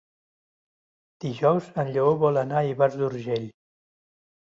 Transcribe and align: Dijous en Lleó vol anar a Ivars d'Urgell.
Dijous 1.25 1.67
en 1.83 1.91
Lleó 1.97 2.13
vol 2.23 2.39
anar 2.45 2.57
a 2.61 2.65
Ivars 2.71 2.97
d'Urgell. 3.03 3.47